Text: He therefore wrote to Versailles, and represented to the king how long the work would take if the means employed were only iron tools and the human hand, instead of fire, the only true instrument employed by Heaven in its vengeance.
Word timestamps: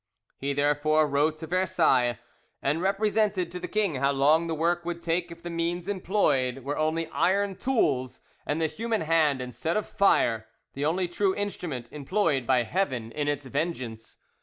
He 0.39 0.53
therefore 0.53 1.05
wrote 1.05 1.37
to 1.37 1.45
Versailles, 1.45 2.17
and 2.59 2.81
represented 2.81 3.51
to 3.51 3.59
the 3.59 3.67
king 3.67 3.97
how 3.97 4.11
long 4.13 4.47
the 4.47 4.55
work 4.55 4.83
would 4.83 4.99
take 4.99 5.29
if 5.29 5.43
the 5.43 5.51
means 5.51 5.87
employed 5.87 6.63
were 6.63 6.75
only 6.75 7.05
iron 7.09 7.55
tools 7.55 8.19
and 8.43 8.59
the 8.59 8.65
human 8.65 9.01
hand, 9.01 9.41
instead 9.41 9.77
of 9.77 9.85
fire, 9.87 10.47
the 10.73 10.85
only 10.85 11.07
true 11.07 11.35
instrument 11.35 11.87
employed 11.91 12.47
by 12.47 12.63
Heaven 12.63 13.11
in 13.11 13.27
its 13.27 13.45
vengeance. 13.45 14.17